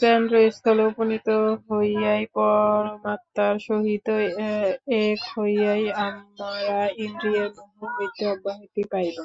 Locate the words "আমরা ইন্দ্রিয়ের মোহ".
6.06-7.90